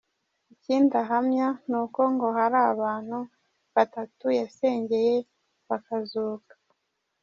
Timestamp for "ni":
1.69-1.77